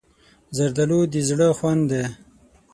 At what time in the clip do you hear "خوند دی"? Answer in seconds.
1.57-2.03